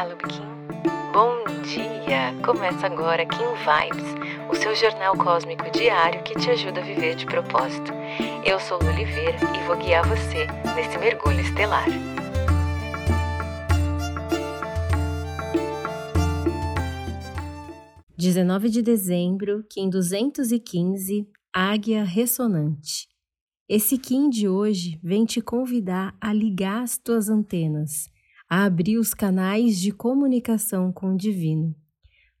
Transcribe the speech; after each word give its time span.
Olá, 0.00 0.08
Lubikin. 0.08 0.40
Bom 1.12 1.44
dia! 1.62 2.34
Começa 2.42 2.86
agora 2.86 3.26
Kim 3.26 3.36
Vibes, 3.36 4.48
o 4.50 4.54
seu 4.54 4.74
jornal 4.74 5.14
cósmico 5.14 5.70
diário 5.70 6.22
que 6.22 6.34
te 6.38 6.48
ajuda 6.48 6.80
a 6.80 6.82
viver 6.82 7.16
de 7.16 7.26
propósito. 7.26 7.92
Eu 8.42 8.58
sou 8.60 8.78
Lu 8.78 8.88
Oliveira 8.88 9.36
e 9.54 9.66
vou 9.66 9.76
guiar 9.76 10.08
você 10.08 10.46
nesse 10.74 10.96
mergulho 10.96 11.40
estelar. 11.40 11.84
Dezenove 18.16 18.70
de 18.70 18.80
dezembro, 18.80 19.66
Kim 19.68 19.90
215, 19.90 21.28
Águia 21.52 22.04
Ressonante. 22.04 23.06
Esse 23.68 23.98
Kim 23.98 24.30
de 24.30 24.48
hoje 24.48 24.98
vem 25.02 25.26
te 25.26 25.42
convidar 25.42 26.16
a 26.18 26.32
ligar 26.32 26.84
as 26.84 26.96
tuas 26.96 27.28
antenas 27.28 28.08
a 28.50 28.64
abrir 28.64 28.98
os 28.98 29.14
canais 29.14 29.78
de 29.78 29.92
comunicação 29.92 30.92
com 30.92 31.14
o 31.14 31.16
divino. 31.16 31.72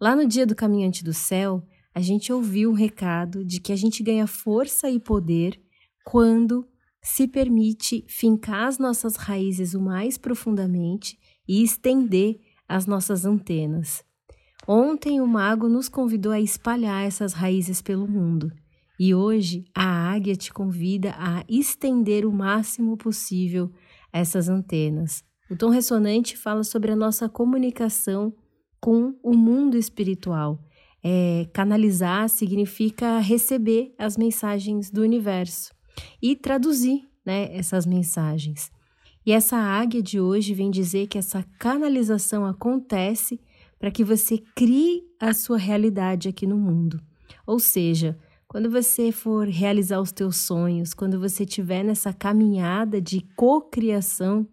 Lá 0.00 0.16
no 0.16 0.26
dia 0.26 0.46
do 0.46 0.54
Caminhante 0.54 1.04
do 1.04 1.12
Céu, 1.12 1.62
a 1.94 2.00
gente 2.00 2.32
ouviu 2.32 2.70
o 2.70 2.74
recado 2.74 3.44
de 3.44 3.60
que 3.60 3.72
a 3.72 3.76
gente 3.76 4.02
ganha 4.02 4.26
força 4.26 4.88
e 4.88 4.98
poder 4.98 5.60
quando 6.04 6.66
se 7.02 7.28
permite 7.28 8.06
fincar 8.08 8.68
as 8.68 8.78
nossas 8.78 9.16
raízes 9.16 9.74
o 9.74 9.80
mais 9.80 10.16
profundamente 10.16 11.18
e 11.46 11.62
estender 11.62 12.40
as 12.66 12.86
nossas 12.86 13.26
antenas. 13.26 14.02
Ontem 14.66 15.20
o 15.20 15.26
mago 15.26 15.68
nos 15.68 15.88
convidou 15.88 16.32
a 16.32 16.40
espalhar 16.40 17.04
essas 17.04 17.32
raízes 17.32 17.82
pelo 17.82 18.08
mundo. 18.08 18.50
E 18.98 19.14
hoje 19.14 19.64
a 19.74 19.84
águia 19.84 20.34
te 20.34 20.52
convida 20.52 21.14
a 21.18 21.44
estender 21.48 22.26
o 22.26 22.32
máximo 22.32 22.96
possível 22.96 23.70
essas 24.12 24.48
antenas, 24.48 25.22
o 25.50 25.56
tom 25.56 25.70
ressonante 25.70 26.36
fala 26.36 26.62
sobre 26.62 26.92
a 26.92 26.96
nossa 26.96 27.28
comunicação 27.28 28.32
com 28.80 29.14
o 29.22 29.34
mundo 29.34 29.76
espiritual. 29.76 30.62
É, 31.02 31.46
canalizar 31.52 32.28
significa 32.28 33.18
receber 33.18 33.94
as 33.96 34.16
mensagens 34.16 34.90
do 34.90 35.00
universo 35.00 35.72
e 36.20 36.36
traduzir 36.36 37.08
né, 37.24 37.54
essas 37.56 37.86
mensagens. 37.86 38.70
E 39.24 39.32
essa 39.32 39.56
águia 39.56 40.02
de 40.02 40.20
hoje 40.20 40.54
vem 40.54 40.70
dizer 40.70 41.06
que 41.06 41.18
essa 41.18 41.44
canalização 41.58 42.44
acontece 42.44 43.40
para 43.78 43.90
que 43.90 44.02
você 44.02 44.38
crie 44.54 45.02
a 45.20 45.32
sua 45.32 45.58
realidade 45.58 46.28
aqui 46.28 46.46
no 46.46 46.56
mundo. 46.56 47.00
Ou 47.46 47.60
seja, 47.60 48.18
quando 48.48 48.70
você 48.70 49.12
for 49.12 49.46
realizar 49.46 50.00
os 50.00 50.10
teus 50.10 50.38
sonhos, 50.38 50.94
quando 50.94 51.20
você 51.20 51.44
estiver 51.44 51.84
nessa 51.84 52.12
caminhada 52.12 53.00
de 53.00 53.20
cocriação, 53.36 54.46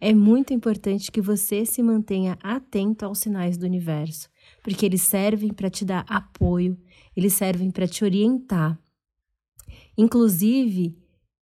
é 0.00 0.14
muito 0.14 0.54
importante 0.54 1.10
que 1.10 1.20
você 1.20 1.64
se 1.64 1.82
mantenha 1.82 2.38
atento 2.42 3.04
aos 3.04 3.18
sinais 3.18 3.56
do 3.56 3.66
universo, 3.66 4.28
porque 4.62 4.86
eles 4.86 5.02
servem 5.02 5.52
para 5.52 5.68
te 5.68 5.84
dar 5.84 6.04
apoio, 6.08 6.78
eles 7.16 7.32
servem 7.32 7.70
para 7.70 7.86
te 7.86 8.04
orientar. 8.04 8.78
Inclusive, 9.96 10.96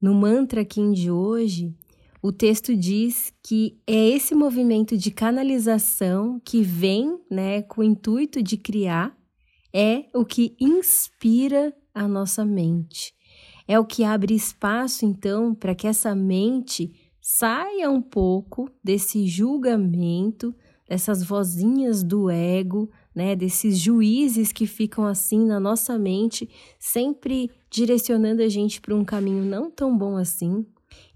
no 0.00 0.14
mantra 0.14 0.64
Kim 0.64 0.92
de 0.92 1.10
hoje, 1.10 1.74
o 2.22 2.30
texto 2.30 2.76
diz 2.76 3.32
que 3.42 3.80
é 3.86 4.10
esse 4.10 4.34
movimento 4.34 4.96
de 4.96 5.10
canalização 5.10 6.40
que 6.44 6.62
vem 6.62 7.18
né, 7.30 7.62
com 7.62 7.80
o 7.80 7.84
intuito 7.84 8.42
de 8.42 8.56
criar, 8.56 9.16
é 9.72 10.04
o 10.14 10.24
que 10.24 10.54
inspira 10.60 11.74
a 11.94 12.06
nossa 12.06 12.44
mente. 12.44 13.14
É 13.66 13.78
o 13.78 13.84
que 13.84 14.04
abre 14.04 14.34
espaço, 14.34 15.06
então, 15.06 15.54
para 15.54 15.74
que 15.74 15.86
essa 15.86 16.14
mente 16.14 16.92
saia 17.20 17.90
um 17.90 18.00
pouco 18.00 18.70
desse 18.82 19.26
julgamento, 19.26 20.54
dessas 20.88 21.22
vozinhas 21.22 22.02
do 22.02 22.28
ego, 22.30 22.90
né, 23.14 23.36
desses 23.36 23.78
juízes 23.78 24.52
que 24.52 24.66
ficam 24.66 25.04
assim 25.04 25.44
na 25.44 25.60
nossa 25.60 25.98
mente, 25.98 26.48
sempre 26.78 27.50
direcionando 27.70 28.42
a 28.42 28.48
gente 28.48 28.80
para 28.80 28.94
um 28.94 29.04
caminho 29.04 29.44
não 29.44 29.70
tão 29.70 29.96
bom 29.96 30.16
assim, 30.16 30.66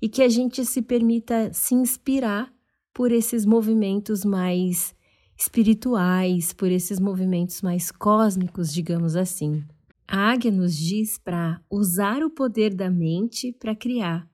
e 0.00 0.08
que 0.08 0.22
a 0.22 0.28
gente 0.28 0.64
se 0.64 0.80
permita 0.82 1.52
se 1.52 1.74
inspirar 1.74 2.52
por 2.92 3.10
esses 3.10 3.44
movimentos 3.44 4.24
mais 4.24 4.94
espirituais, 5.36 6.52
por 6.52 6.70
esses 6.70 7.00
movimentos 7.00 7.60
mais 7.60 7.90
cósmicos, 7.90 8.72
digamos 8.72 9.16
assim. 9.16 9.64
A 10.06 10.30
águia 10.30 10.50
nos 10.50 10.76
diz 10.76 11.18
para 11.18 11.60
usar 11.68 12.22
o 12.22 12.30
poder 12.30 12.74
da 12.74 12.88
mente 12.90 13.52
para 13.52 13.74
criar, 13.74 14.28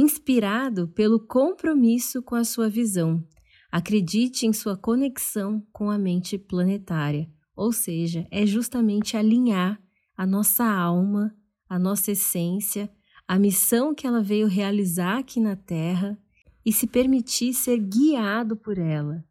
inspirado 0.00 0.86
pelo 0.86 1.18
compromisso 1.18 2.22
com 2.22 2.36
a 2.36 2.44
sua 2.44 2.68
visão. 2.68 3.26
Acredite 3.68 4.46
em 4.46 4.52
sua 4.52 4.76
conexão 4.76 5.66
com 5.72 5.90
a 5.90 5.98
mente 5.98 6.38
planetária, 6.38 7.28
ou 7.56 7.72
seja, 7.72 8.24
é 8.30 8.46
justamente 8.46 9.16
alinhar 9.16 9.82
a 10.16 10.24
nossa 10.24 10.64
alma, 10.64 11.34
a 11.68 11.80
nossa 11.80 12.12
essência, 12.12 12.88
a 13.26 13.40
missão 13.40 13.92
que 13.92 14.06
ela 14.06 14.22
veio 14.22 14.46
realizar 14.46 15.18
aqui 15.18 15.40
na 15.40 15.56
Terra 15.56 16.16
e 16.64 16.72
se 16.72 16.86
permitir 16.86 17.52
ser 17.52 17.78
guiado 17.78 18.56
por 18.56 18.78
ela, 18.78 19.24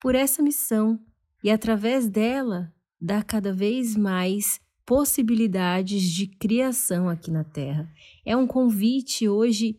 por 0.00 0.14
essa 0.14 0.42
missão, 0.42 0.98
e 1.44 1.50
através 1.50 2.08
dela 2.08 2.72
dar 2.98 3.24
cada 3.24 3.52
vez 3.52 3.94
mais 3.94 4.58
possibilidades 4.86 6.02
de 6.02 6.26
criação 6.26 7.10
aqui 7.10 7.30
na 7.30 7.44
Terra. 7.44 7.92
É 8.24 8.34
um 8.34 8.46
convite 8.46 9.28
hoje 9.28 9.78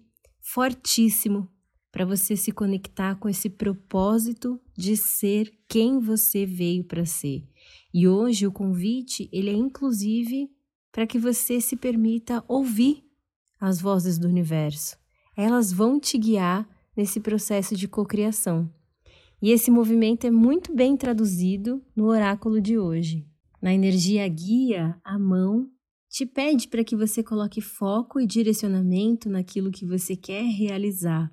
fortíssimo 0.51 1.47
para 1.91 2.05
você 2.05 2.35
se 2.35 2.51
conectar 2.51 3.15
com 3.15 3.29
esse 3.29 3.49
propósito 3.49 4.59
de 4.75 4.97
ser 4.97 5.51
quem 5.67 5.99
você 5.99 6.43
veio 6.43 6.83
para 6.83 7.05
ser. 7.05 7.47
E 7.93 8.07
hoje 8.07 8.47
o 8.47 8.51
convite, 8.51 9.29
ele 9.31 9.51
é 9.51 9.53
inclusive 9.53 10.49
para 10.91 11.05
que 11.05 11.19
você 11.19 11.61
se 11.61 11.75
permita 11.75 12.43
ouvir 12.47 13.03
as 13.59 13.79
vozes 13.79 14.17
do 14.17 14.27
universo. 14.27 14.97
Elas 15.37 15.71
vão 15.71 15.99
te 15.99 16.17
guiar 16.17 16.67
nesse 16.97 17.19
processo 17.19 17.75
de 17.75 17.87
cocriação. 17.87 18.67
E 19.39 19.51
esse 19.51 19.69
movimento 19.69 20.25
é 20.25 20.31
muito 20.31 20.75
bem 20.75 20.97
traduzido 20.97 21.79
no 21.95 22.07
oráculo 22.07 22.59
de 22.59 22.75
hoje. 22.75 23.23
Na 23.61 23.71
energia 23.71 24.27
guia, 24.27 24.99
a 25.03 25.19
mão 25.19 25.69
te 26.09 26.25
pede 26.25 26.67
para 26.67 26.83
que 26.83 26.95
você 26.95 27.21
coloque 27.23 27.61
foco 27.61 28.19
e 28.19 28.25
direcionamento 28.25 29.29
naquilo 29.29 29.71
que 29.71 29.85
você 29.85 30.15
quer 30.15 30.43
realizar. 30.43 31.31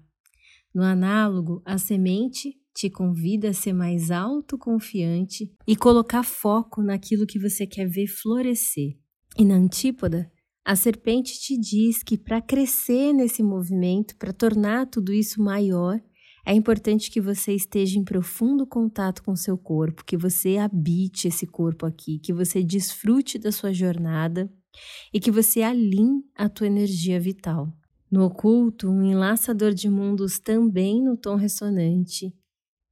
No 0.75 0.83
análogo, 0.83 1.63
a 1.65 1.79
semente 1.79 2.55
te 2.75 2.91
convida 2.91 3.49
a 3.49 3.55
ser 3.55 3.73
mais 3.73 4.11
autoconfiante 4.11 5.51
e 5.67 5.75
colocar 5.75 6.23
foco 6.23 6.83
naquilo 6.83 7.27
que 7.27 7.39
você 7.39 7.67
quer 7.67 7.89
ver 7.89 8.07
florescer. 8.07 8.99
E 9.39 9.45
na 9.47 9.55
antípoda, 9.55 10.31
a 10.63 10.77
serpente 10.77 11.41
te 11.41 11.59
diz 11.59 12.03
que 12.03 12.19
para 12.19 12.43
crescer 12.43 13.15
nesse 13.15 13.43
movimento, 13.43 14.15
para 14.17 14.33
tornar 14.33 14.87
tudo 14.87 15.11
isso 15.13 15.41
maior, 15.41 15.99
é 16.45 16.53
importante 16.53 17.11
que 17.11 17.21
você 17.21 17.55
esteja 17.55 17.99
em 17.99 18.05
profundo 18.05 18.67
contato 18.67 19.23
com 19.23 19.35
seu 19.35 19.57
corpo, 19.57 20.05
que 20.05 20.17
você 20.17 20.59
habite 20.59 21.29
esse 21.29 21.47
corpo 21.47 21.87
aqui, 21.87 22.19
que 22.19 22.33
você 22.33 22.63
desfrute 22.63 23.39
da 23.39 23.51
sua 23.51 23.73
jornada 23.73 24.53
e 25.13 25.21
que 25.21 25.31
você 25.31 25.63
alinhe 25.63 26.23
a 26.35 26.49
tua 26.49 26.67
energia 26.67 27.19
vital. 27.21 27.73
No 28.11 28.25
oculto, 28.25 28.89
um 28.89 29.03
enlaçador 29.05 29.73
de 29.73 29.89
mundos 29.89 30.39
também 30.39 31.03
no 31.03 31.17
tom 31.17 31.35
ressonante 31.37 32.33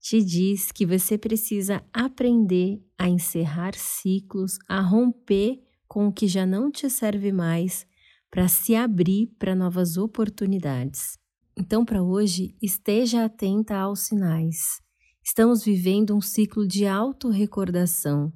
te 0.05 0.23
diz 0.23 0.71
que 0.71 0.85
você 0.85 1.17
precisa 1.17 1.83
aprender 1.91 2.79
a 2.99 3.09
encerrar 3.09 3.75
ciclos, 3.75 4.59
a 4.69 4.79
romper 4.79 5.63
com 5.89 6.09
o 6.09 6.13
que 6.13 6.29
já 6.29 6.45
não 6.45 6.71
te 6.71 6.91
serve 6.91 7.33
mais, 7.33 7.87
para 8.31 8.47
se 8.47 8.75
abrir 8.75 9.29
para 9.39 9.55
novas 9.55 9.97
oportunidades. 9.97 11.19
Então, 11.57 11.87
para 11.87 12.03
hoje, 12.03 12.55
esteja 12.61 13.25
atenta 13.25 13.77
aos 13.77 14.01
sinais. 14.01 14.79
Estamos 15.25 15.65
vivendo 15.65 16.15
um 16.15 16.21
ciclo 16.21 16.69
de 16.69 16.87
autorrecordação, 16.87 18.31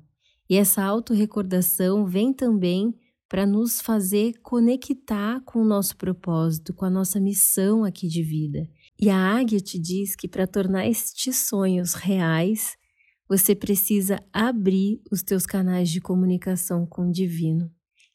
e 0.49 0.57
essa 0.57 0.83
autorrecordação 0.83 2.07
vem 2.07 2.33
também 2.33 2.95
para 3.29 3.47
nos 3.47 3.81
fazer 3.81 4.35
conectar 4.43 5.41
com 5.45 5.61
o 5.61 5.65
nosso 5.65 5.97
propósito, 5.97 6.73
com 6.73 6.85
a 6.85 6.91
nossa 6.91 7.21
missão 7.21 7.85
aqui 7.85 8.09
de 8.09 8.23
vida. 8.23 8.69
E 8.99 9.11
a 9.11 9.17
águia 9.17 9.61
te 9.61 9.79
diz 9.79 10.17
que 10.17 10.27
para 10.27 10.47
tornar 10.47 10.89
estes 10.89 11.37
sonhos 11.37 11.95
reais, 11.95 12.77
você 13.29 13.55
precisa 13.55 14.19
abrir 14.33 15.01
os 15.13 15.23
teus 15.23 15.45
canais 15.45 15.91
de 15.91 16.01
comunicação 16.01 16.87
com 16.87 17.09
o 17.09 17.13
divino. 17.13 17.71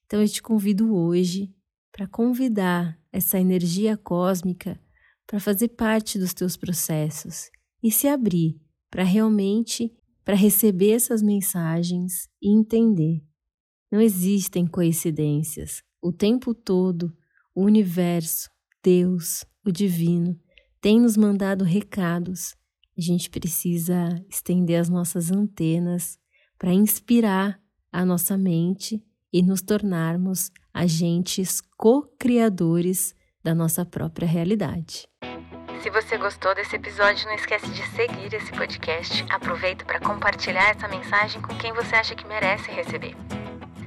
Então 0.06 0.22
eu 0.22 0.28
te 0.28 0.42
convido 0.42 0.96
hoje 0.96 1.54
para 1.92 2.08
convidar 2.08 3.00
essa 3.12 3.40
energia 3.40 3.96
cósmica 3.96 4.80
para 5.28 5.40
fazer 5.40 5.70
parte 5.70 6.18
dos 6.18 6.34
teus 6.34 6.58
processos 6.58 7.50
e 7.82 7.92
se 7.92 8.08
abrir 8.08 8.60
para 8.90 9.04
realmente 9.04 9.94
para 10.26 10.36
receber 10.36 10.92
essas 10.92 11.22
mensagens 11.22 12.28
e 12.42 12.50
entender 12.50 13.24
não 13.94 14.02
existem 14.02 14.66
coincidências. 14.66 15.84
O 16.02 16.12
tempo 16.12 16.56
todo, 16.56 17.16
o 17.54 17.62
universo, 17.64 18.50
Deus, 18.84 19.46
o 19.64 19.72
divino, 19.72 20.36
tem 20.82 21.00
nos 21.00 21.16
mandado 21.16 21.64
recados 21.64 22.56
A 22.98 23.02
gente 23.02 23.30
precisa 23.30 24.10
estender 24.28 24.80
as 24.80 24.90
nossas 24.90 25.32
antenas 25.32 26.18
para 26.58 26.74
inspirar 26.74 27.60
a 27.92 28.04
nossa 28.04 28.36
mente 28.36 29.00
e 29.32 29.44
nos 29.44 29.62
tornarmos 29.62 30.50
agentes 30.74 31.62
co-criadores 31.78 33.14
da 33.44 33.54
nossa 33.54 33.86
própria 33.86 34.28
realidade. 34.28 35.08
Se 35.84 35.90
você 35.92 36.18
gostou 36.18 36.56
desse 36.56 36.76
episódio, 36.76 37.28
não 37.28 37.36
esquece 37.36 37.70
de 37.70 37.84
seguir 37.90 38.34
esse 38.34 38.52
podcast. 38.54 39.24
Aproveita 39.30 39.86
para 39.86 40.00
compartilhar 40.00 40.72
essa 40.72 40.88
mensagem 40.88 41.42
com 41.42 41.56
quem 41.58 41.72
você 41.74 41.96
acha 41.96 42.16
que 42.16 42.26
merece 42.26 42.72
receber. 42.72 43.16